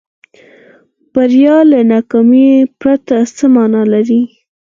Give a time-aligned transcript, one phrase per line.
[1.13, 4.21] بریا له ناکامۍ پرته څه معنا لري.